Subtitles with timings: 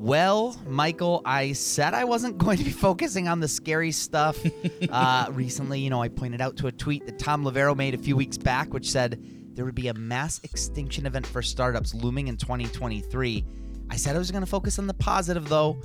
[0.00, 4.42] Well, Michael, I said I wasn't going to be focusing on the scary stuff.
[4.90, 7.98] uh, recently, you know, I pointed out to a tweet that Tom Loverro made a
[7.98, 12.28] few weeks back, which said there would be a mass extinction event for startups looming
[12.28, 13.44] in 2023.
[13.90, 15.78] I said I was going to focus on the positive, though.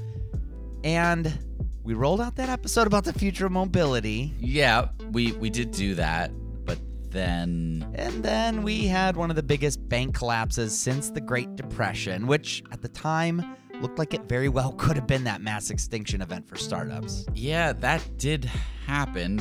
[0.86, 1.38] And
[1.84, 4.34] we rolled out that episode about the future of mobility.
[4.40, 6.32] Yeah, we we did do that,
[6.64, 6.80] but
[7.10, 12.28] then And then we had one of the biggest bank collapses since the Great Depression,
[12.28, 16.22] which at the time looked like it very well could have been that mass extinction
[16.22, 17.26] event for startups.
[17.34, 18.46] yeah, that did
[18.86, 19.40] happen.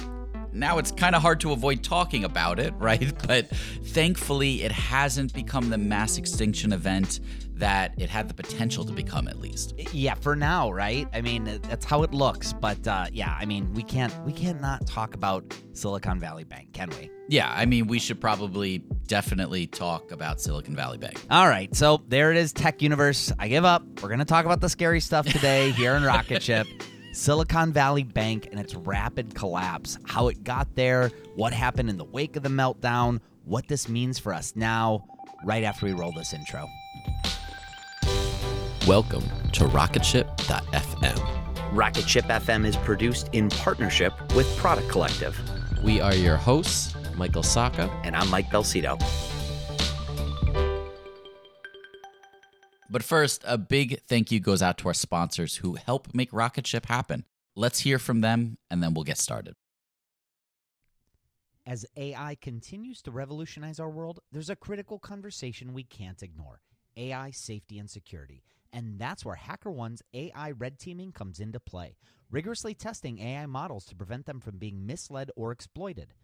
[0.54, 3.12] Now it's kind of hard to avoid talking about it, right?
[3.26, 7.20] But thankfully, it hasn't become the mass extinction event
[7.56, 9.74] that it had the potential to become, at least.
[9.92, 11.08] Yeah, for now, right?
[11.12, 12.52] I mean, that's how it looks.
[12.52, 16.72] But uh, yeah, I mean, we can't we can't not talk about Silicon Valley Bank,
[16.72, 17.10] can we?
[17.28, 21.24] Yeah, I mean, we should probably definitely talk about Silicon Valley Bank.
[21.30, 23.32] All right, so there it is, Tech Universe.
[23.38, 23.84] I give up.
[24.02, 26.66] We're gonna talk about the scary stuff today here in Rocket Ship.
[27.14, 32.04] Silicon Valley Bank and its rapid collapse, how it got there, what happened in the
[32.04, 35.04] wake of the meltdown, what this means for us now,
[35.44, 36.66] right after we roll this intro.
[38.88, 41.72] Welcome to RocketShip.fm.
[41.72, 45.38] Rocket Ship FM is produced in partnership with Product Collective,
[45.84, 47.88] We are your hosts, Michael Sacca.
[48.02, 49.00] and I'm Mike Belsito.
[52.94, 56.64] But first, a big thank you goes out to our sponsors who help make Rocket
[56.64, 57.24] Ship happen.
[57.56, 59.56] Let's hear from them, and then we'll get started.
[61.66, 66.60] As AI continues to revolutionize our world, there's a critical conversation we can't ignore
[66.96, 68.44] AI safety and security.
[68.72, 71.96] And that's where HackerOne's AI red teaming comes into play,
[72.30, 76.14] rigorously testing AI models to prevent them from being misled or exploited.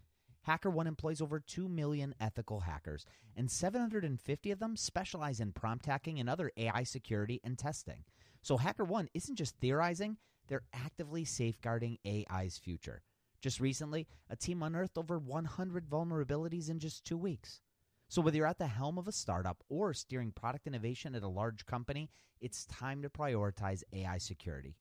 [0.46, 3.04] HackerOne employs over 2 million ethical hackers,
[3.36, 8.04] and 750 of them specialize in prompt hacking and other AI security and testing.
[8.42, 10.16] So HackerOne isn't just theorizing,
[10.48, 13.02] they're actively safeguarding AI's future.
[13.40, 17.60] Just recently, a team unearthed over 100 vulnerabilities in just two weeks.
[18.08, 21.28] So whether you're at the helm of a startup or steering product innovation at a
[21.28, 22.10] large company,
[22.40, 24.74] it's time to prioritize AI security.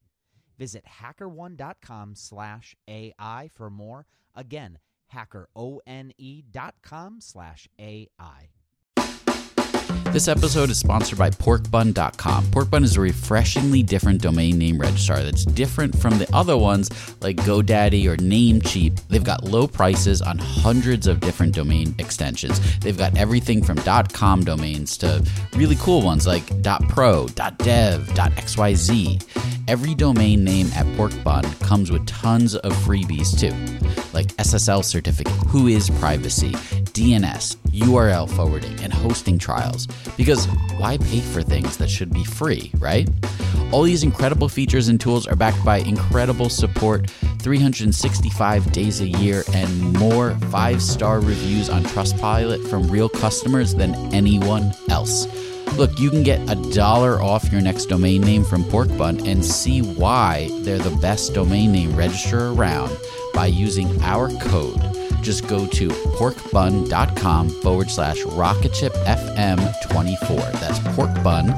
[0.58, 4.08] Visit hackerone.com slash AI for more.
[4.36, 4.80] Again,
[5.14, 8.50] hackerone.com slash AI.
[10.12, 12.46] This episode is sponsored by porkbun.com.
[12.46, 16.90] Porkbun is a refreshingly different domain name registrar that's different from the other ones
[17.22, 19.00] like GoDaddy or Namecheap.
[19.08, 22.60] They've got low prices on hundreds of different domain extensions.
[22.80, 23.78] They've got everything from
[24.12, 26.44] .com domains to really cool ones like
[26.90, 29.59] .pro, .dev, .xyz.
[29.70, 33.54] Every domain name at Porkbun comes with tons of freebies too,
[34.14, 36.54] like SSL certificate, WHOIS privacy,
[36.98, 39.86] DNS, URL forwarding, and hosting trials.
[40.18, 40.48] Because
[40.78, 43.08] why pay for things that should be free, right?
[43.72, 47.08] All these incredible features and tools are backed by incredible support,
[47.38, 53.94] 365 days a year, and more five star reviews on Trustpilot from real customers than
[54.16, 55.28] anyone else.
[55.76, 59.82] Look, you can get a dollar off your next domain name from Porkbun and see
[59.82, 62.96] why they're the best domain name registrar around
[63.34, 64.82] by using our code.
[65.22, 70.52] Just go to porkbun.com forward slash rocketshipfm24.
[70.60, 71.54] That's porkbun,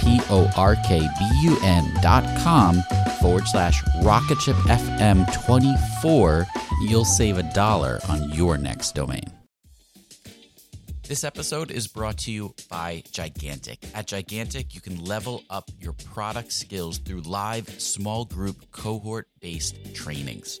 [0.00, 1.06] P O R K B
[1.42, 2.82] U N dot com
[3.20, 6.46] forward slash rocketshipfm24.
[6.82, 9.39] You'll save a dollar on your next domain.
[11.10, 13.84] This episode is brought to you by Gigantic.
[13.96, 19.92] At Gigantic, you can level up your product skills through live small group cohort based
[19.92, 20.60] trainings.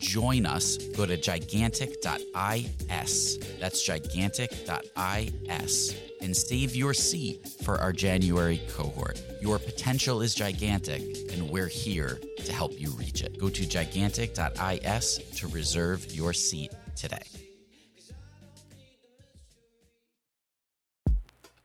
[0.00, 0.78] join us.
[0.96, 3.38] Go to gigantic.is.
[3.60, 9.22] That's gigantic.is and save your seat for our January cohort.
[9.40, 11.02] Your potential is gigantic,
[11.32, 13.38] and we're here to help you reach it.
[13.38, 17.22] Go to gigantic.is to reserve your seat today.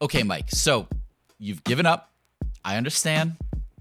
[0.02, 0.50] Okay, Mike.
[0.50, 0.88] So
[1.40, 2.12] you've given up.
[2.64, 3.36] I understand.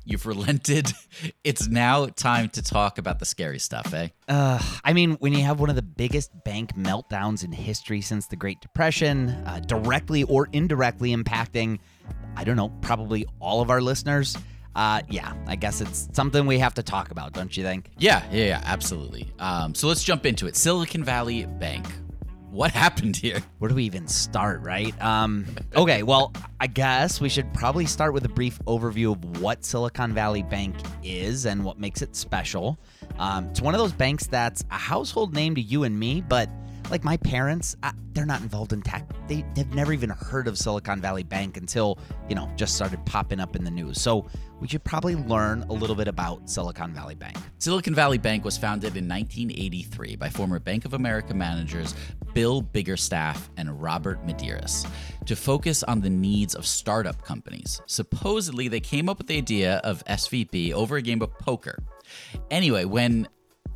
[0.05, 0.93] You've relented.
[1.45, 4.09] It's now time to talk about the scary stuff, eh?
[4.29, 8.27] Uh, I mean, when you have one of the biggest bank meltdowns in history since
[8.27, 11.79] the Great Depression, uh, directly or indirectly impacting,
[12.37, 14.37] I don't know, probably all of our listeners,
[14.75, 17.91] uh, yeah, I guess it's something we have to talk about, don't you think?
[17.99, 19.33] Yeah, yeah, yeah, absolutely.
[19.39, 20.57] Um, so let's jump into it.
[20.57, 21.87] Silicon Valley Bank.
[22.55, 23.43] What happened here?
[23.59, 24.95] Where do we even start, right?
[25.03, 29.65] Um, okay, well, I guess we should probably start with a brief overview of what
[29.65, 32.79] Silicon Valley Bank is and what makes it special.
[33.19, 36.49] Um, it's one of those banks that's a household name to you and me, but
[36.91, 39.09] like my parents, I, they're not involved in tech.
[39.29, 41.99] They, they've never even heard of Silicon Valley Bank until,
[42.29, 44.01] you know, just started popping up in the news.
[44.01, 44.27] So
[44.61, 47.37] we should probably learn a little bit about Silicon Valley Bank.
[47.59, 51.95] Silicon Valley Bank was founded in 1983 by former Bank of America managers
[52.35, 54.87] Bill Biggerstaff and Robert Medeiros
[55.27, 57.81] to focus on the needs of startup companies.
[57.87, 61.79] Supposedly, they came up with the idea of SVB over a game of poker.
[62.51, 63.29] Anyway, when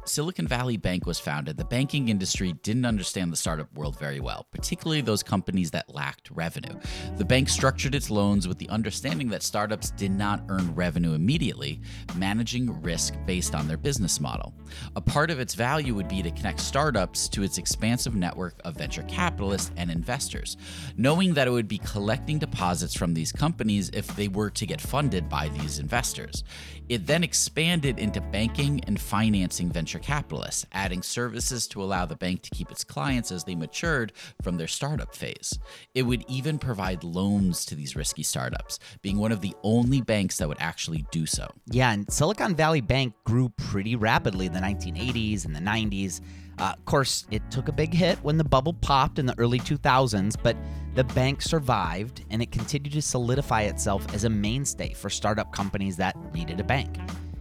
[0.09, 4.47] Silicon Valley Bank was founded, the banking industry didn't understand the startup world very well,
[4.51, 6.75] particularly those companies that lacked revenue.
[7.17, 11.81] The bank structured its loans with the understanding that startups did not earn revenue immediately,
[12.17, 14.55] managing risk based on their business model.
[14.97, 18.77] A part of its value would be to connect startups to its expansive network of
[18.77, 20.57] venture capitalists and investors,
[20.97, 24.81] knowing that it would be collecting deposits from these companies if they were to get
[24.81, 26.45] funded by these investors.
[26.89, 32.43] It then expanded into banking and financing venture capitalists, adding services to allow the bank
[32.43, 34.13] to keep its clients as they matured
[34.43, 35.59] from their startup phase.
[35.95, 40.39] It would even provide loans to these risky startups, being one of the only banks
[40.39, 41.47] that would actually do so.
[41.67, 46.23] Yeah, and Silicon Valley Bank grew pretty rapidly in the 1980s and the 90s.
[46.59, 49.61] Uh, of course, it took a big hit when the bubble popped in the early
[49.61, 50.57] 2000s, but
[50.95, 55.97] the bank survived and it continued to solidify itself as a mainstay for startup companies
[55.97, 56.99] that needed a bank.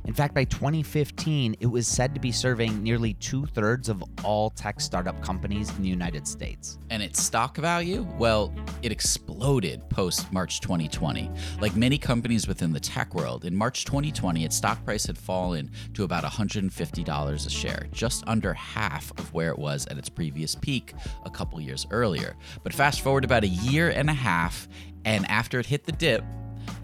[0.08, 4.50] In fact, by 2015, it was said to be serving nearly two thirds of all
[4.50, 6.80] tech startup companies in the United States.
[6.90, 8.08] And its stock value?
[8.18, 11.30] Well, it exploded post March 2020.
[11.60, 15.70] Like many companies within the tech world, in March 2020, its stock price had fallen
[15.96, 20.56] to about $150 a share, just under half of where it was at its previous
[20.56, 20.94] peak
[21.26, 22.38] a couple years earlier.
[22.64, 24.70] But fast forward about a year and a half,
[25.04, 26.24] and after it hit the dip,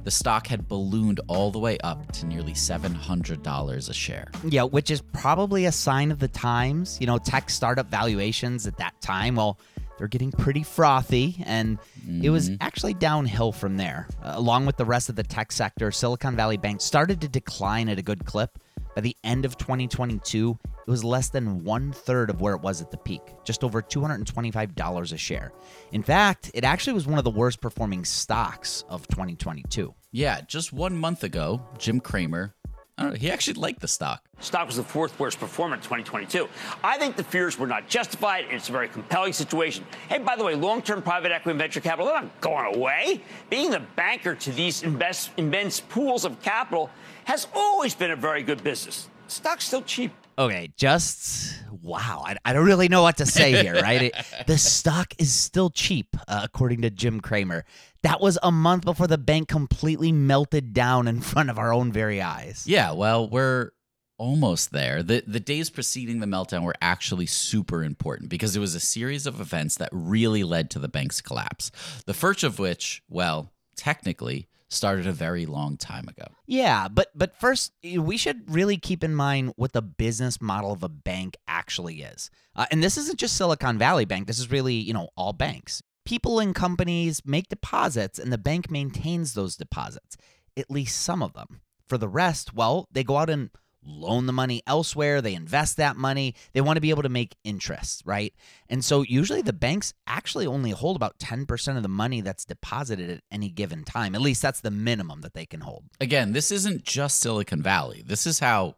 [0.04, 4.28] the stock had ballooned all the way up to nearly $700 a share.
[4.44, 6.98] Yeah, which is probably a sign of the times.
[7.00, 9.60] You know, tech startup valuations at that time, well,
[9.98, 12.24] they're getting pretty frothy, and mm-hmm.
[12.24, 12.58] it was mm-hmm.
[12.62, 14.08] actually downhill from there.
[14.24, 17.90] Uh, along with the rest of the tech sector, Silicon Valley Bank started to decline
[17.90, 18.58] at a good clip.
[18.96, 22.82] By the end of 2022, it was less than one third of where it was
[22.82, 25.54] at the peak, just over $225 a share.
[25.92, 29.94] In fact, it actually was one of the worst performing stocks of 2022.
[30.12, 32.54] Yeah, just one month ago, Jim Cramer
[32.98, 33.18] I don't know.
[33.18, 34.24] He actually liked the stock.
[34.40, 36.48] Stock was the fourth worst performer in 2022.
[36.84, 39.84] I think the fears were not justified, and it's a very compelling situation.
[40.10, 43.24] Hey, by the way, long-term private equity and venture capital, they're not going away.
[43.50, 46.92] Being the banker to these invest, immense pools of capital
[47.26, 49.10] has always been a very good business.
[49.28, 50.12] Stock's still cheap.
[50.38, 52.24] Okay, just wow.
[52.26, 54.04] I, I don't really know what to say here, right?
[54.04, 54.16] It,
[54.48, 57.66] the stock is still cheap, uh, according to Jim Cramer.
[58.02, 61.92] That was a month before the bank completely melted down in front of our own
[61.92, 62.66] very eyes.
[62.68, 63.72] Yeah, well, we're
[64.18, 65.04] almost there.
[65.04, 69.26] The the days preceding the meltdown were actually super important because it was a series
[69.26, 71.72] of events that really led to the bank's collapse.
[72.06, 76.26] The first of which, well, technically started a very long time ago.
[76.46, 80.84] Yeah, but but first we should really keep in mind what the business model of
[80.84, 82.30] a bank actually is.
[82.56, 84.28] Uh, and this isn't just Silicon Valley Bank.
[84.28, 85.82] This is really, you know, all banks.
[86.06, 90.18] People and companies make deposits and the bank maintains those deposits,
[90.58, 91.62] at least some of them.
[91.88, 93.50] For the rest, well, they go out and
[93.86, 97.36] loan the money elsewhere, they invest that money, they want to be able to make
[97.44, 98.34] interest, right?
[98.70, 99.60] And so usually the mm-hmm.
[99.60, 104.16] banks actually only hold about 10% of the money that's deposited at any given time.
[104.16, 105.86] At least that's the minimum that they can hold.
[106.00, 108.04] Again, this isn't just Silicon Valley.
[108.06, 108.76] This is how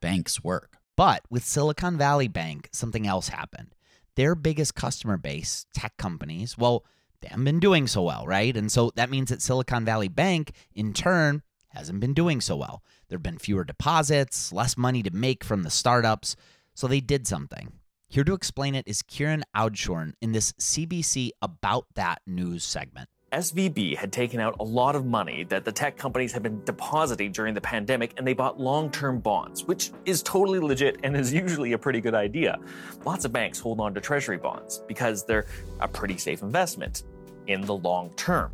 [0.00, 0.78] banks work.
[0.96, 3.74] But with Silicon Valley Bank, something else happened.
[4.16, 6.84] Their biggest customer base, tech companies, well,
[7.20, 8.56] they haven't been doing so well, right?
[8.56, 12.82] And so that means that Silicon Valley Bank, in turn, hasn't been doing so well.
[13.08, 16.36] There have been fewer deposits, less money to make from the startups,
[16.74, 17.72] so they did something.
[18.08, 23.08] Here to explain it is Kieran Oudshoorn in this CBC About That news segment.
[23.32, 27.30] SVB had taken out a lot of money that the tech companies had been depositing
[27.30, 31.32] during the pandemic, and they bought long term bonds, which is totally legit and is
[31.32, 32.58] usually a pretty good idea.
[33.04, 35.46] Lots of banks hold on to treasury bonds because they're
[35.78, 37.04] a pretty safe investment
[37.46, 38.50] in the long term.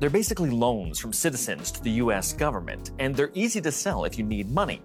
[0.00, 4.16] They're basically loans from citizens to the US government, and they're easy to sell if
[4.16, 4.80] you need money.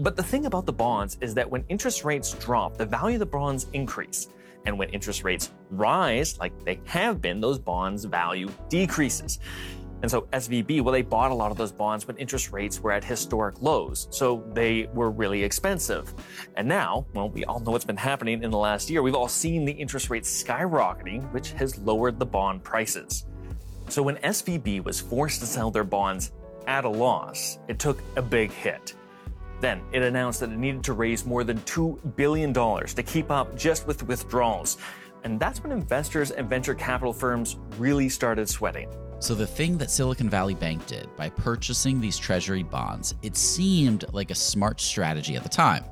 [0.00, 3.20] But the thing about the bonds is that when interest rates drop, the value of
[3.20, 4.26] the bonds increase.
[4.66, 9.38] And when interest rates rise, like they have been, those bonds' value decreases.
[10.02, 12.90] And so SVB, well, they bought a lot of those bonds when interest rates were
[12.90, 14.08] at historic lows.
[14.10, 16.12] So they were really expensive.
[16.56, 19.02] And now, well, we all know what's been happening in the last year.
[19.02, 23.24] We've all seen the interest rates skyrocketing, which has lowered the bond prices.
[23.88, 26.32] So when SVB was forced to sell their bonds
[26.66, 28.94] at a loss, it took a big hit.
[29.60, 33.56] Then it announced that it needed to raise more than $2 billion to keep up
[33.56, 34.76] just with withdrawals.
[35.24, 38.88] And that's when investors and venture capital firms really started sweating.
[39.20, 44.04] So, the thing that Silicon Valley Bank did by purchasing these treasury bonds, it seemed
[44.12, 45.84] like a smart strategy at the time.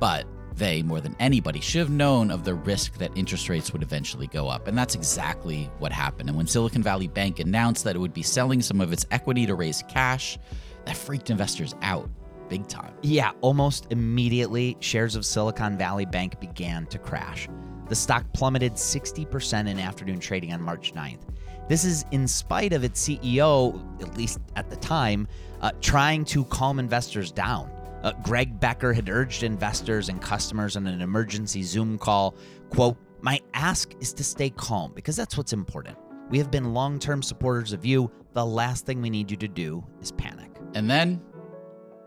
[0.00, 3.82] But they, more than anybody, should have known of the risk that interest rates would
[3.82, 4.68] eventually go up.
[4.68, 6.28] And that's exactly what happened.
[6.28, 9.46] And when Silicon Valley Bank announced that it would be selling some of its equity
[9.46, 10.38] to raise cash,
[10.84, 12.08] that freaked investors out
[12.48, 12.92] big time.
[13.02, 17.48] Yeah, almost immediately, shares of Silicon Valley Bank began to crash.
[17.88, 21.20] The stock plummeted 60% in afternoon trading on March 9th.
[21.68, 25.26] This is in spite of its CEO, at least at the time,
[25.62, 27.70] uh, trying to calm investors down.
[28.04, 32.36] Uh, Greg Becker had urged investors and customers on an emergency Zoom call,
[32.68, 35.96] quote, "My ask is to stay calm because that's what's important.
[36.28, 38.12] We have been long-term supporters of you.
[38.34, 41.22] The last thing we need you to do is panic." And then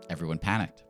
[0.08, 0.84] everyone panicked.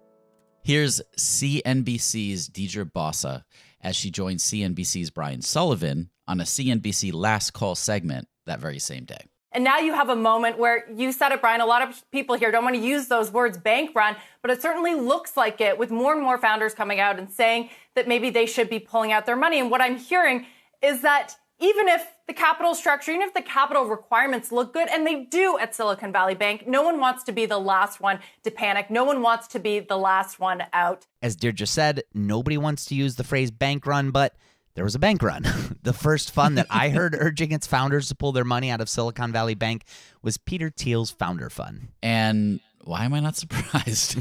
[0.62, 3.44] Here's CNBC's Deirdre Bosa
[3.80, 9.06] as she joined CNBC's Brian Sullivan on a CNBC Last Call segment that very same
[9.06, 9.24] day.
[9.52, 11.60] And now you have a moment where you said it, Brian.
[11.60, 14.60] A lot of people here don't want to use those words bank run, but it
[14.60, 18.30] certainly looks like it with more and more founders coming out and saying that maybe
[18.30, 19.58] they should be pulling out their money.
[19.58, 20.46] And what I'm hearing
[20.82, 25.06] is that even if the capital structure, even if the capital requirements look good, and
[25.06, 28.50] they do at Silicon Valley Bank, no one wants to be the last one to
[28.50, 28.90] panic.
[28.90, 31.06] No one wants to be the last one out.
[31.20, 34.36] As Deirdre said, nobody wants to use the phrase bank run, but
[34.78, 35.42] there was a bank run.
[35.82, 38.88] the first fund that I heard urging its founders to pull their money out of
[38.88, 39.82] Silicon Valley Bank
[40.22, 41.88] was Peter Thiel's founder fund.
[42.00, 44.16] And why am I not surprised?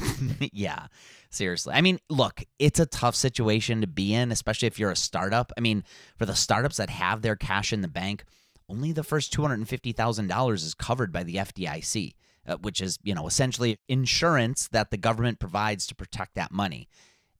[0.52, 0.88] yeah,
[1.30, 1.76] seriously.
[1.76, 5.54] I mean, look, it's a tough situation to be in, especially if you're a startup.
[5.56, 5.84] I mean,
[6.18, 8.24] for the startups that have their cash in the bank,
[8.68, 12.16] only the first $250,000 is covered by the FDIC,
[12.48, 16.90] uh, which is, you know, essentially insurance that the government provides to protect that money.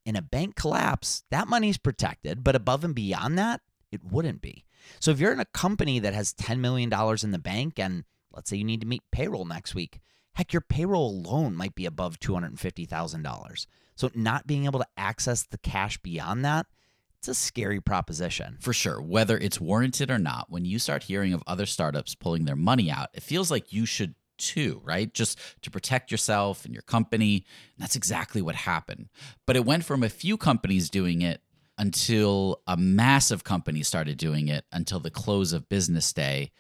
[0.08, 3.60] In a bank collapse, that money's protected, but above and beyond that,
[3.92, 4.64] it wouldn't be.
[5.02, 6.90] So if you're in a company that has $10 million
[7.22, 10.00] in the bank and let's say you need to meet payroll next week,
[10.36, 13.66] heck, your payroll alone might be above $250,000.
[13.98, 16.68] So not being able to access the cash beyond that,
[17.20, 18.60] it's a scary proposition.
[18.62, 19.02] For sure.
[19.02, 22.90] Whether it's warranted or not, when you start hearing of other startups pulling their money
[22.90, 25.14] out, it feels like you should too, right?
[25.14, 27.46] Just to protect yourself and your company.
[27.76, 29.10] And that's exactly what happened.
[29.46, 31.42] But it went from a few companies doing it
[31.78, 36.52] until a massive company started doing it until the close of business day.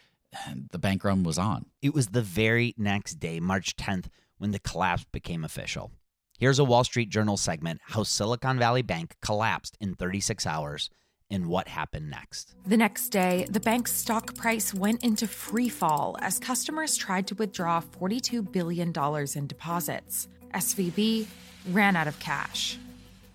[0.45, 1.67] And the bank run was on.
[1.81, 4.07] It was the very next day, March 10th,
[4.37, 5.91] when the collapse became official.
[6.37, 10.91] Here's a Wall Street Journal segment how Silicon Valley Bank collapsed in 36 hours
[11.29, 12.55] and what happened next.
[12.65, 17.35] The next day, the bank's stock price went into free fall as customers tried to
[17.35, 18.93] withdraw $42 billion
[19.35, 20.27] in deposits.
[20.53, 21.27] SVB
[21.71, 22.77] ran out of cash.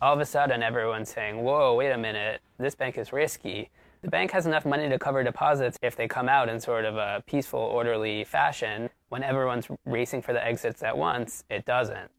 [0.00, 3.70] All of a sudden, everyone's saying, Whoa, wait a minute, this bank is risky.
[4.02, 6.96] The bank has enough money to cover deposits if they come out in sort of
[6.96, 8.90] a peaceful, orderly fashion.
[9.10, 12.10] When everyone's racing for the exits at once, it doesn't.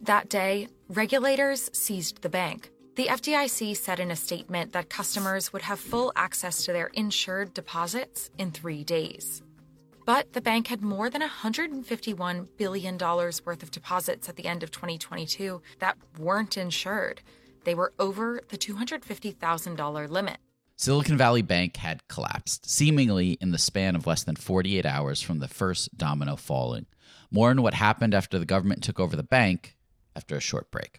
[0.00, 2.72] That day, regulators seized the bank.
[3.00, 7.54] The FDIC said in a statement that customers would have full access to their insured
[7.54, 9.40] deposits in three days.
[10.04, 14.70] But the bank had more than $151 billion worth of deposits at the end of
[14.70, 17.22] 2022 that weren't insured.
[17.64, 20.36] They were over the $250,000 limit.
[20.76, 25.38] Silicon Valley Bank had collapsed, seemingly in the span of less than 48 hours from
[25.38, 26.84] the first domino falling.
[27.30, 29.78] More on what happened after the government took over the bank
[30.14, 30.98] after a short break.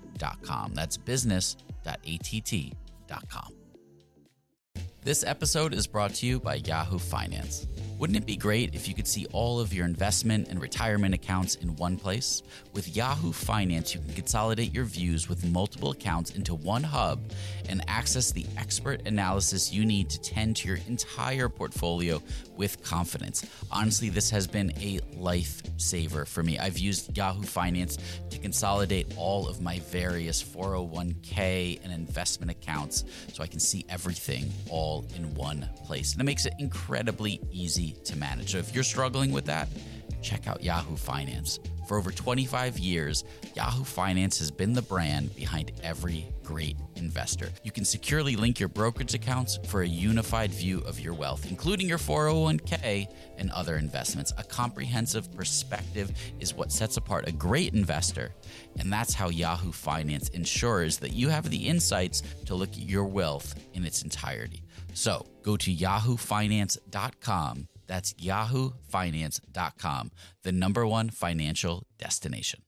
[0.73, 3.53] That's business.att.com.
[5.03, 7.67] This episode is brought to you by Yahoo Finance.
[8.01, 11.53] Wouldn't it be great if you could see all of your investment and retirement accounts
[11.53, 12.41] in one place?
[12.73, 17.19] With Yahoo Finance, you can consolidate your views with multiple accounts into one hub
[17.69, 22.19] and access the expert analysis you need to tend to your entire portfolio
[22.57, 23.45] with confidence.
[23.69, 26.57] Honestly, this has been a lifesaver for me.
[26.57, 27.99] I've used Yahoo Finance
[28.31, 34.51] to consolidate all of my various 401k and investment accounts so I can see everything
[34.71, 36.13] all in one place.
[36.13, 38.51] And it makes it incredibly easy to manage.
[38.51, 39.69] So if you're struggling with that,
[40.21, 41.59] check out Yahoo Finance.
[41.87, 47.49] For over 25 years, Yahoo Finance has been the brand behind every great investor.
[47.63, 51.89] You can securely link your brokerage accounts for a unified view of your wealth, including
[51.89, 53.07] your 401k
[53.37, 54.31] and other investments.
[54.37, 58.31] A comprehensive perspective is what sets apart a great investor,
[58.79, 63.05] and that's how Yahoo Finance ensures that you have the insights to look at your
[63.05, 64.63] wealth in its entirety.
[64.93, 70.11] So go to yahoofinance.com that's yahoofinance.com,
[70.43, 72.61] the number one financial destination.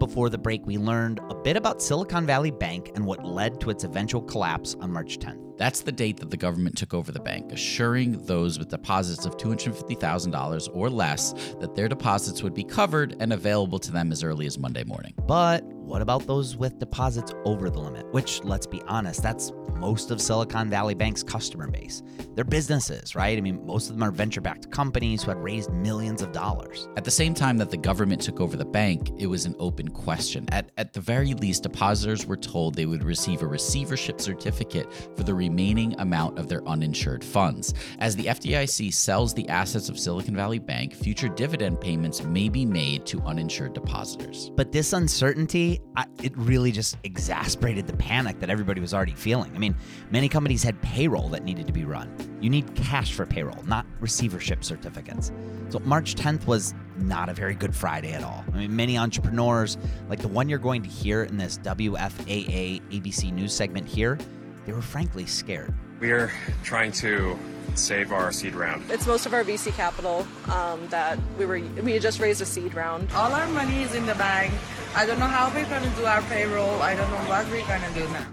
[0.00, 3.70] Before the break, we learned a bit about Silicon Valley Bank and what led to
[3.70, 5.58] its eventual collapse on March 10th.
[5.58, 9.36] That's the date that the government took over the bank, assuring those with deposits of
[9.36, 14.46] $250,000 or less that their deposits would be covered and available to them as early
[14.46, 15.12] as Monday morning.
[15.26, 18.06] But what about those with deposits over the limit?
[18.12, 22.02] Which, let's be honest, that's most of Silicon Valley Bank's customer base.
[22.36, 23.36] They're businesses, right?
[23.36, 26.88] I mean, most of them are venture backed companies who had raised millions of dollars.
[26.96, 29.88] At the same time that the government took over the bank, it was an open
[29.88, 30.46] question.
[30.52, 35.24] At, at the very least, depositors were told they would receive a receivership certificate for
[35.24, 37.74] the remaining amount of their uninsured funds.
[37.98, 42.64] As the FDIC sells the assets of Silicon Valley Bank, future dividend payments may be
[42.64, 44.50] made to uninsured depositors.
[44.54, 45.79] But this uncertainty,
[46.22, 49.54] it really just exasperated the panic that everybody was already feeling.
[49.54, 49.74] I mean,
[50.10, 52.14] many companies had payroll that needed to be run.
[52.40, 55.32] You need cash for payroll, not receivership certificates.
[55.68, 58.44] So March 10th was not a very good Friday at all.
[58.52, 63.32] I mean, many entrepreneurs, like the one you're going to hear in this WFAA ABC
[63.32, 64.18] news segment here,
[64.66, 65.74] they were frankly scared.
[66.00, 66.32] We're
[66.62, 67.38] trying to
[67.74, 68.90] save our seed round.
[68.90, 72.74] It's most of our VC capital um, that we were we just raised a seed
[72.74, 73.08] round.
[73.14, 74.52] All our money is in the bank.
[74.94, 76.82] I don't know how we're going to do our payroll.
[76.82, 78.26] I don't know what we're going to do now.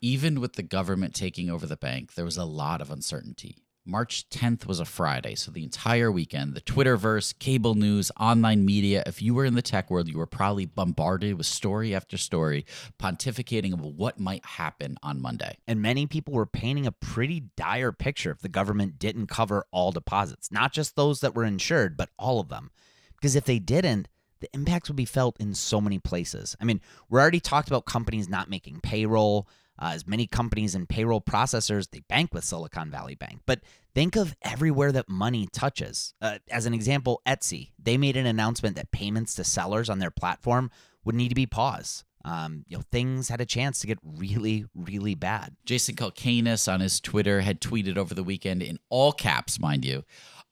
[0.00, 3.63] Even with the government taking over the bank, there was a lot of uncertainty.
[3.86, 9.02] March 10th was a Friday, so the entire weekend, the Twitterverse, cable news, online media,
[9.04, 12.64] if you were in the tech world, you were probably bombarded with story after story
[12.98, 15.58] pontificating of what might happen on Monday.
[15.66, 19.92] And many people were painting a pretty dire picture if the government didn't cover all
[19.92, 22.70] deposits, not just those that were insured, but all of them.
[23.16, 24.08] Because if they didn't,
[24.40, 26.56] the impacts would be felt in so many places.
[26.58, 29.46] I mean, we already talked about companies not making payroll.
[29.84, 33.42] Uh, as many companies and payroll processors, they bank with Silicon Valley Bank.
[33.44, 33.60] But
[33.94, 36.14] think of everywhere that money touches.
[36.22, 40.10] Uh, as an example, Etsy, they made an announcement that payments to sellers on their
[40.10, 40.70] platform
[41.04, 42.04] would need to be paused.
[42.24, 45.54] Um, you know, things had a chance to get really, really bad.
[45.66, 50.02] Jason Calacanis on his Twitter had tweeted over the weekend in all caps, mind you.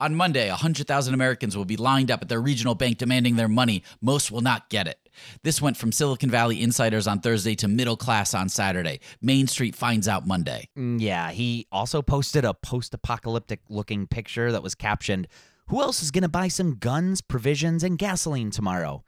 [0.03, 3.83] On Monday, 100,000 Americans will be lined up at their regional bank demanding their money.
[4.01, 4.99] Most will not get it.
[5.43, 8.99] This went from Silicon Valley insiders on Thursday to middle class on Saturday.
[9.21, 10.67] Main Street finds out Monday.
[10.77, 15.25] Mm, yeah, he also posted a post apocalyptic looking picture that was captioned,
[15.67, 19.05] Who else is going to buy some guns, provisions, and gasoline tomorrow?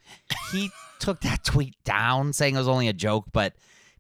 [0.54, 3.54] He took that tweet down, saying it was only a joke, but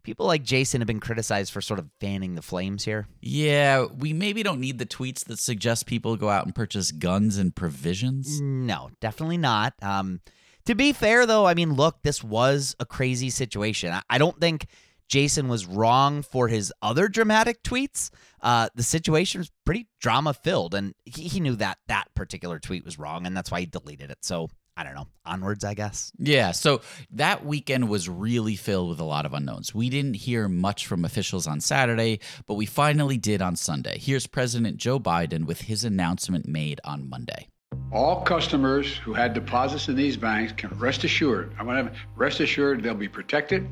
[0.05, 3.07] people like Jason have been criticized for sort of fanning the flames here.
[3.21, 7.37] Yeah, we maybe don't need the tweets that suggest people go out and purchase guns
[7.37, 8.39] and provisions.
[8.39, 9.73] No, definitely not.
[9.81, 10.21] Um,
[10.65, 13.93] to be fair, though, I mean, look, this was a crazy situation.
[14.09, 14.67] I don't think
[15.07, 18.09] Jason was wrong for his other dramatic tweets.
[18.41, 22.85] Uh, the situation was pretty drama filled, and he, he knew that that particular tweet
[22.85, 24.19] was wrong, and that's why he deleted it.
[24.21, 26.11] So I don't know, onwards, I guess.
[26.17, 26.51] Yeah.
[26.51, 29.73] So that weekend was really filled with a lot of unknowns.
[29.73, 33.97] We didn't hear much from officials on Saturday, but we finally did on Sunday.
[33.97, 37.47] Here's President Joe Biden with his announcement made on Monday.
[37.93, 41.55] All customers who had deposits in these banks can rest assured.
[41.57, 43.65] I want to rest assured they'll be protected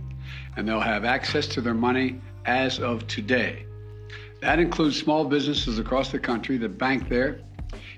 [0.56, 3.66] and they'll have access to their money as of today.
[4.40, 7.42] That includes small businesses across the country that bank there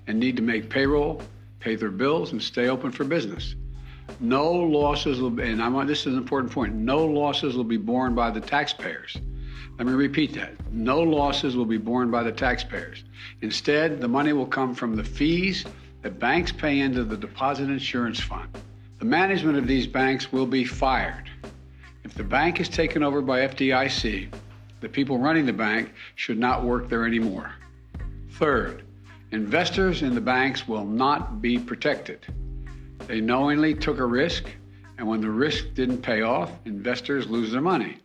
[0.08, 1.22] and need to make payroll,
[1.66, 3.56] pay their bills, and stay open for business.
[4.20, 6.76] No losses will and I want this is an important point.
[6.76, 9.18] No losses will be borne by the taxpayers.
[9.80, 10.54] Let me repeat that.
[10.72, 13.04] No losses will be borne by the taxpayers.
[13.42, 15.66] Instead, the money will come from the fees
[16.04, 18.48] that banks pay into the deposit insurance fund.
[19.00, 21.32] The management of these banks will be fired.
[22.04, 24.32] If the bank is taken over by FDIC,
[24.82, 27.52] the people running the bank should not work there anymore.
[28.34, 28.85] Third,
[29.36, 32.26] investors in the banks will not be protected.
[33.00, 34.46] They knowingly took a risk,
[34.98, 37.98] and when the risk didn't pay off, investors lose their money.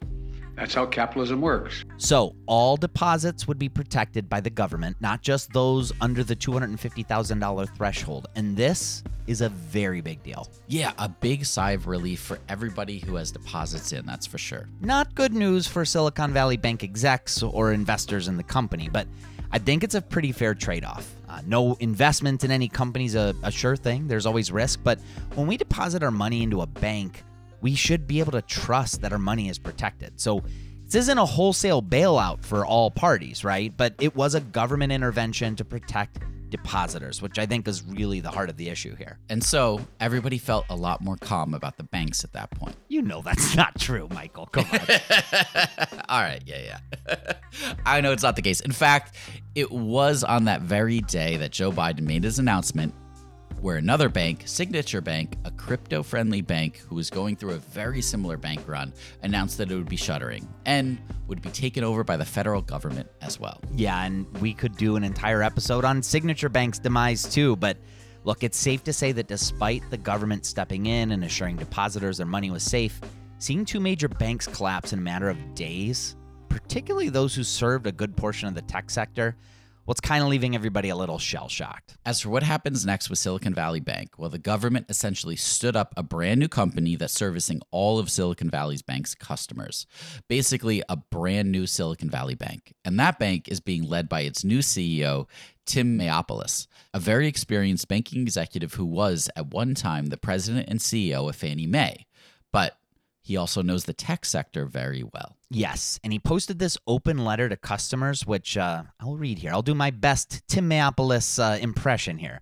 [0.56, 1.84] That's how capitalism works.
[1.98, 7.76] So, all deposits would be protected by the government, not just those under the $250,000
[7.76, 8.26] threshold.
[8.34, 10.50] And this is a very big deal.
[10.66, 14.68] Yeah, a big sigh of relief for everybody who has deposits in, that's for sure.
[14.80, 19.06] Not good news for Silicon Valley Bank execs or investors in the company, but
[19.52, 21.14] I think it's a pretty fair trade off.
[21.28, 24.98] Uh, no investment in any company is a, a sure thing, there's always risk, but
[25.34, 27.24] when we deposit our money into a bank,
[27.60, 30.20] we should be able to trust that our money is protected.
[30.20, 30.42] So,
[30.84, 33.72] this isn't a wholesale bailout for all parties, right?
[33.76, 36.18] But it was a government intervention to protect
[36.50, 39.18] depositors, which I think is really the heart of the issue here.
[39.28, 42.76] And so everybody felt a lot more calm about the banks at that point.
[42.88, 44.46] You know that's not true, Michael.
[44.46, 44.80] Come on.
[46.08, 47.32] All right, yeah, yeah.
[47.86, 48.60] I know it's not the case.
[48.60, 49.16] In fact,
[49.54, 52.94] it was on that very day that Joe Biden made his announcement
[53.60, 58.00] where another bank, Signature Bank, a crypto friendly bank who was going through a very
[58.00, 62.16] similar bank run, announced that it would be shuttering and would be taken over by
[62.16, 63.60] the federal government as well.
[63.74, 67.76] Yeah, and we could do an entire episode on Signature Bank's demise too, but
[68.24, 72.26] look, it's safe to say that despite the government stepping in and assuring depositors their
[72.26, 73.00] money was safe,
[73.38, 76.16] seeing two major banks collapse in a matter of days,
[76.48, 79.36] particularly those who served a good portion of the tech sector,
[79.90, 81.98] what's kind of leaving everybody a little shell shocked.
[82.06, 85.92] As for what happens next with Silicon Valley Bank, well, the government essentially stood up
[85.96, 89.88] a brand new company that's servicing all of Silicon Valley's bank's customers.
[90.28, 92.72] Basically, a brand new Silicon Valley Bank.
[92.84, 95.28] And that bank is being led by its new CEO,
[95.66, 100.78] Tim Mayopoulos, a very experienced banking executive who was, at one time, the president and
[100.78, 102.06] CEO of Fannie Mae.
[102.52, 102.76] But
[103.30, 105.36] he also knows the tech sector very well.
[105.50, 109.52] Yes, and he posted this open letter to customers, which uh, I'll read here.
[109.52, 112.40] I'll do my best Tim Mayopoulos uh, impression here.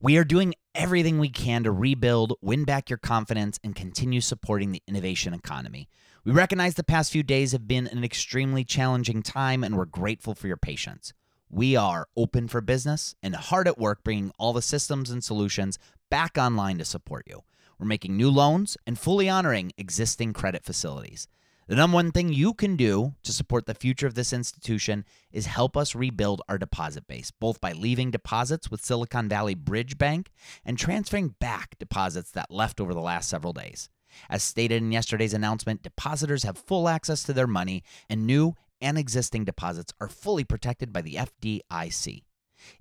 [0.00, 4.72] We are doing everything we can to rebuild, win back your confidence, and continue supporting
[4.72, 5.86] the innovation economy.
[6.24, 10.34] We recognize the past few days have been an extremely challenging time, and we're grateful
[10.34, 11.12] for your patience.
[11.50, 15.78] We are open for business and hard at work bringing all the systems and solutions
[16.08, 17.42] back online to support you.
[17.78, 21.28] We're making new loans and fully honoring existing credit facilities.
[21.68, 25.46] The number one thing you can do to support the future of this institution is
[25.46, 30.30] help us rebuild our deposit base, both by leaving deposits with Silicon Valley Bridge Bank
[30.64, 33.88] and transferring back deposits that left over the last several days.
[34.30, 38.96] As stated in yesterday's announcement, depositors have full access to their money, and new and
[38.96, 42.22] existing deposits are fully protected by the FDIC.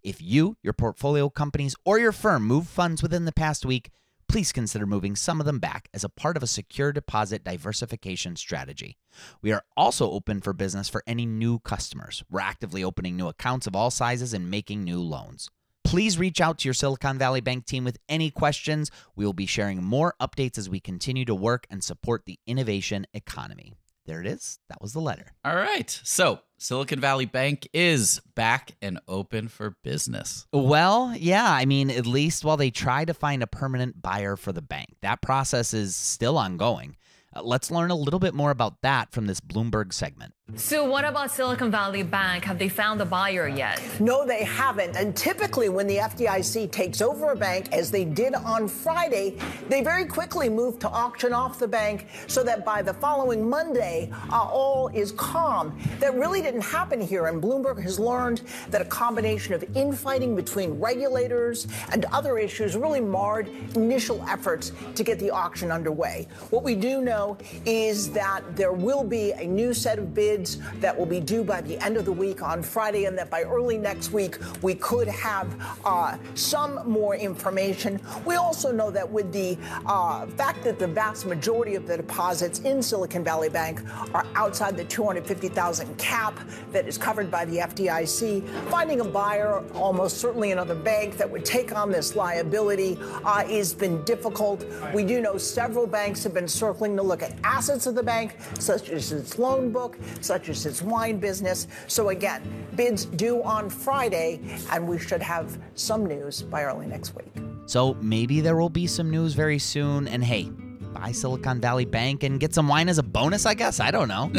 [0.04, 3.90] If you, your portfolio companies, or your firm move funds within the past week,
[4.28, 8.36] please consider moving some of them back as a part of a secure deposit diversification
[8.36, 8.98] strategy.
[9.42, 12.24] We are also open for business for any new customers.
[12.30, 15.50] We're actively opening new accounts of all sizes and making new loans.
[15.84, 18.90] Please reach out to your Silicon Valley Bank team with any questions.
[19.16, 23.06] We will be sharing more updates as we continue to work and support the innovation
[23.14, 23.74] economy.
[24.06, 24.60] There it is.
[24.70, 25.34] That was the letter.
[25.44, 25.90] All right.
[26.04, 30.48] So, Silicon Valley Bank is back and open for business.
[30.54, 31.52] Well, yeah.
[31.52, 34.96] I mean, at least while they try to find a permanent buyer for the bank,
[35.02, 36.96] that process is still ongoing.
[37.36, 40.34] Uh, let's learn a little bit more about that from this Bloomberg segment.
[40.58, 42.46] So, what about Silicon Valley Bank?
[42.46, 43.82] Have they found a buyer yet?
[44.00, 44.96] No, they haven't.
[44.96, 49.82] And typically, when the FDIC takes over a bank, as they did on Friday, they
[49.82, 54.44] very quickly move to auction off the bank so that by the following Monday, uh,
[54.44, 55.78] all is calm.
[56.00, 57.26] That really didn't happen here.
[57.26, 63.02] And Bloomberg has learned that a combination of infighting between regulators and other issues really
[63.02, 66.28] marred initial efforts to get the auction underway.
[66.52, 70.58] What we do know is that there will be a new set of bids bids
[70.80, 73.44] that will be due by the end of the week on Friday, and that by
[73.44, 75.48] early next week we could have
[75.86, 78.00] uh, some more information.
[78.26, 82.60] We also know that with the uh, fact that the vast majority of the deposits
[82.60, 83.82] in Silicon Valley Bank
[84.14, 86.38] are outside the 250,000 cap
[86.72, 91.46] that is covered by the FDIC, finding a buyer, almost certainly another bank that would
[91.46, 94.66] take on this liability, uh, has been difficult.
[94.94, 98.36] We do know several banks have been circling to look at assets of the bank,
[98.60, 101.68] such as its loan book, such as its wine business.
[101.88, 104.40] So again, bids due on Friday,
[104.72, 107.32] and we should have some news by early next week.
[107.68, 110.08] So maybe there will be some news very soon.
[110.08, 110.52] And hey,
[110.96, 113.80] buy Silicon Valley Bank and get some wine as a bonus, I guess.
[113.80, 114.32] I don't know.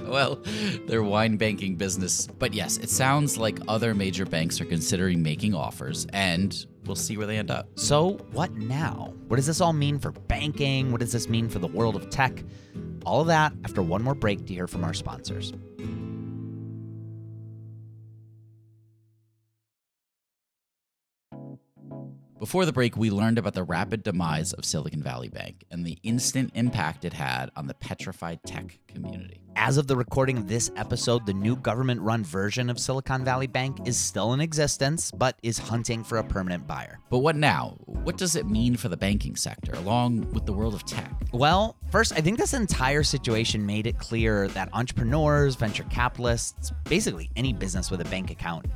[0.00, 0.40] well,
[0.86, 2.26] their wine banking business.
[2.26, 7.16] But yes, it sounds like other major banks are considering making offers, and we'll see
[7.16, 7.68] where they end up.
[7.76, 9.12] So, what now?
[9.28, 10.90] What does this all mean for banking?
[10.90, 12.42] What does this mean for the world of tech?
[13.04, 15.52] All of that after one more break to hear from our sponsors.
[22.38, 25.98] Before the break, we learned about the rapid demise of Silicon Valley Bank and the
[26.04, 29.40] instant impact it had on the petrified tech community.
[29.56, 33.48] As of the recording of this episode, the new government run version of Silicon Valley
[33.48, 37.00] Bank is still in existence, but is hunting for a permanent buyer.
[37.10, 37.76] But what now?
[37.86, 41.12] What does it mean for the banking sector, along with the world of tech?
[41.32, 47.30] Well, first, I think this entire situation made it clear that entrepreneurs, venture capitalists, basically
[47.34, 48.66] any business with a bank account,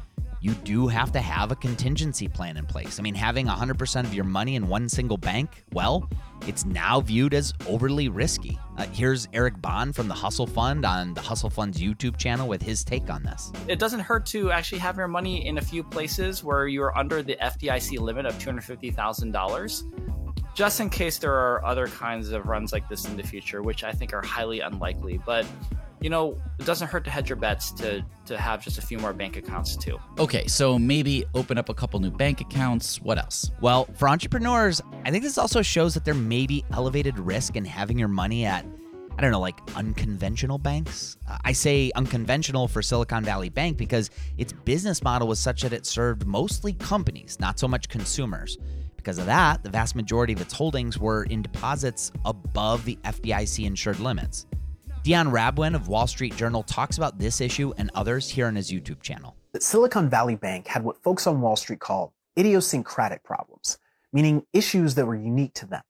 [0.42, 2.98] you do have to have a contingency plan in place.
[2.98, 6.10] I mean, having 100% of your money in one single bank, well,
[6.48, 8.58] it's now viewed as overly risky.
[8.76, 12.60] Uh, here's Eric Bahn from the Hustle Fund on the Hustle Fund's YouTube channel with
[12.60, 13.52] his take on this.
[13.68, 17.22] It doesn't hurt to actually have your money in a few places where you're under
[17.22, 20.12] the FDIC limit of $250,000
[20.54, 23.84] just in case there are other kinds of runs like this in the future, which
[23.84, 25.20] I think are highly unlikely.
[25.24, 25.46] But
[26.02, 28.98] you know, it doesn't hurt to hedge your bets to to have just a few
[28.98, 29.98] more bank accounts too.
[30.18, 33.00] Okay, so maybe open up a couple new bank accounts.
[33.00, 33.50] What else?
[33.60, 37.64] Well, for entrepreneurs, I think this also shows that there may be elevated risk in
[37.64, 38.66] having your money at
[39.18, 41.18] I don't know, like unconventional banks.
[41.44, 45.84] I say unconventional for Silicon Valley Bank because its business model was such that it
[45.84, 48.56] served mostly companies, not so much consumers.
[48.96, 53.66] Because of that, the vast majority of its holdings were in deposits above the FDIC
[53.66, 54.46] insured limits.
[55.02, 58.70] Dion Rabouin of Wall Street Journal talks about this issue and others here on his
[58.70, 59.34] YouTube channel.
[59.58, 63.78] Silicon Valley Bank had what folks on Wall Street call idiosyncratic problems,
[64.12, 65.82] meaning issues that were unique to them.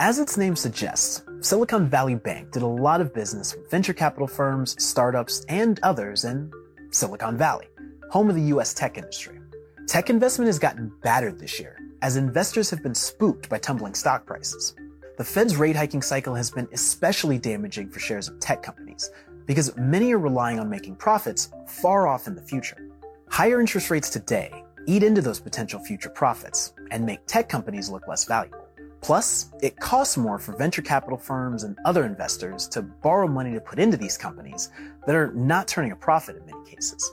[0.00, 4.26] As its name suggests, Silicon Valley Bank did a lot of business with venture capital
[4.26, 6.50] firms, startups, and others in
[6.90, 7.68] Silicon Valley,
[8.10, 9.38] home of the US tech industry.
[9.86, 14.24] Tech investment has gotten battered this year, as investors have been spooked by tumbling stock
[14.24, 14.74] prices.
[15.18, 19.10] The Fed's rate hiking cycle has been especially damaging for shares of tech companies
[19.46, 22.88] because many are relying on making profits far off in the future.
[23.28, 28.06] Higher interest rates today eat into those potential future profits and make tech companies look
[28.06, 28.64] less valuable.
[29.00, 33.60] Plus, it costs more for venture capital firms and other investors to borrow money to
[33.60, 34.70] put into these companies
[35.04, 37.10] that are not turning a profit in many cases.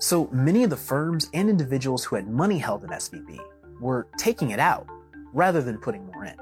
[0.00, 3.38] So many of the firms and individuals who had money held in SVB
[3.80, 4.88] were taking it out
[5.32, 6.34] rather than putting more in.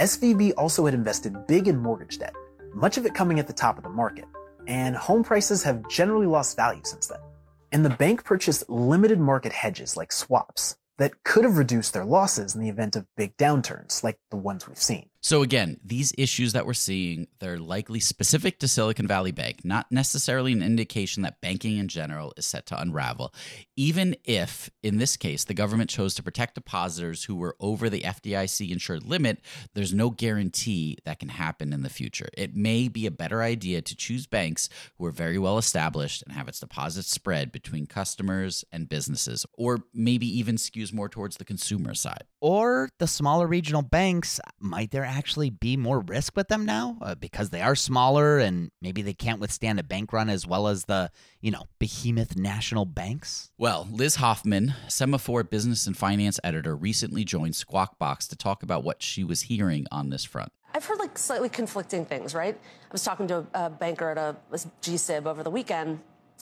[0.00, 2.32] SVB also had invested big in mortgage debt,
[2.72, 4.24] much of it coming at the top of the market,
[4.66, 7.18] and home prices have generally lost value since then.
[7.70, 12.54] And the bank purchased limited market hedges like swaps that could have reduced their losses
[12.54, 15.10] in the event of big downturns like the ones we've seen.
[15.22, 19.92] So again, these issues that we're seeing, they're likely specific to Silicon Valley Bank, not
[19.92, 23.34] necessarily an indication that banking in general is set to unravel.
[23.76, 28.00] Even if in this case the government chose to protect depositors who were over the
[28.00, 29.40] FDIC insured limit,
[29.74, 32.30] there's no guarantee that can happen in the future.
[32.32, 36.32] It may be a better idea to choose banks who are very well established and
[36.32, 41.44] have its deposits spread between customers and businesses, or maybe even skews more towards the
[41.44, 42.24] consumer side.
[42.40, 47.14] Or the smaller regional banks, might there actually be more risk with them now uh,
[47.14, 50.84] because they are smaller and maybe they can't withstand a bank run as well as
[50.84, 53.50] the, you know, behemoth national banks?
[53.58, 58.84] Well, Liz Hoffman, Semafor business and finance editor, recently joined Squawk Box to talk about
[58.84, 60.52] what she was hearing on this front.
[60.74, 62.54] I've heard like slightly conflicting things, right?
[62.54, 66.00] I was talking to a, banker at a, a GSIB over the weekend.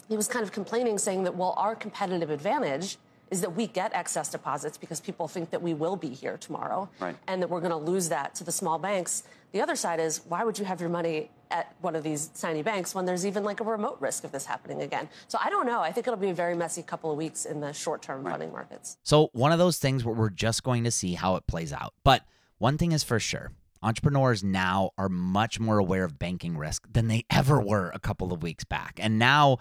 [0.09, 2.99] He was kind of complaining, saying that, well, our competitive advantage
[3.31, 6.89] is that we get excess deposits because people think that we will be here tomorrow
[7.01, 7.17] right.
[7.27, 9.23] and that we're going to lose that to the small banks.
[9.53, 12.63] The other side is why would you have your money at one of these tiny
[12.63, 15.09] banks when there's even like a remote risk of this happening again?
[15.29, 15.81] So I don't know.
[15.81, 18.33] I think it'll be a very messy couple of weeks in the short term right.
[18.33, 18.99] funding markets.
[19.03, 21.95] So one of those things where we're just going to see how it plays out.
[22.05, 22.23] But
[22.59, 23.53] one thing is for sure.
[23.83, 28.33] Entrepreneurs now are much more aware of banking risk than they ever were a couple
[28.33, 28.99] of weeks back.
[29.01, 29.59] And now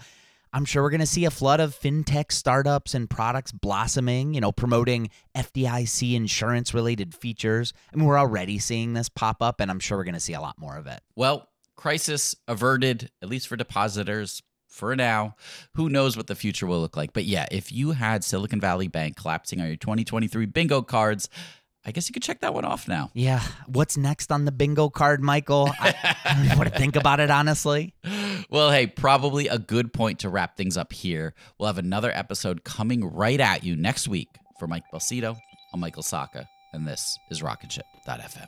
[0.53, 4.41] I'm sure we're going to see a flood of fintech startups and products blossoming, you
[4.41, 7.73] know, promoting FDIC insurance related features.
[7.93, 10.33] I mean, we're already seeing this pop up, and I'm sure we're going to see
[10.33, 11.01] a lot more of it.
[11.15, 15.36] Well, crisis averted, at least for depositors for now.
[15.75, 17.13] Who knows what the future will look like?
[17.13, 21.29] But yeah, if you had Silicon Valley Bank collapsing on your 2023 bingo cards,
[21.86, 23.12] I guess you could check that one off now.
[23.13, 23.41] Yeah.
[23.65, 25.71] What's next on the bingo card, Michael?
[25.79, 27.93] I, I don't even want to think about it, honestly.
[28.49, 31.33] Well, hey, probably a good point to wrap things up here.
[31.57, 34.29] We'll have another episode coming right at you next week.
[34.57, 35.38] For Mike Belsito,
[35.73, 38.47] I'm Michael Sacca, and this is Rocketship.fm.